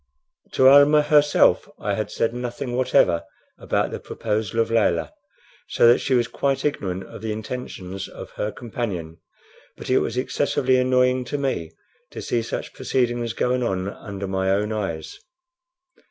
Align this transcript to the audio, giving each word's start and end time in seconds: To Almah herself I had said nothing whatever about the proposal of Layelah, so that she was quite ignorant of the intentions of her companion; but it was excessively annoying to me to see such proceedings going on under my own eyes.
To 0.53 0.67
Almah 0.67 1.03
herself 1.03 1.69
I 1.79 1.93
had 1.93 2.09
said 2.09 2.33
nothing 2.33 2.75
whatever 2.75 3.23
about 3.59 3.91
the 3.91 3.99
proposal 3.99 4.59
of 4.59 4.71
Layelah, 4.71 5.13
so 5.67 5.87
that 5.87 5.99
she 5.99 6.15
was 6.15 6.27
quite 6.27 6.65
ignorant 6.65 7.03
of 7.03 7.21
the 7.21 7.31
intentions 7.31 8.07
of 8.07 8.31
her 8.31 8.51
companion; 8.51 9.17
but 9.77 9.91
it 9.91 9.99
was 9.99 10.17
excessively 10.17 10.77
annoying 10.77 11.23
to 11.25 11.37
me 11.37 11.69
to 12.09 12.19
see 12.19 12.41
such 12.41 12.73
proceedings 12.73 13.33
going 13.33 13.61
on 13.61 13.89
under 13.89 14.27
my 14.27 14.49
own 14.49 14.71
eyes. 14.73 15.19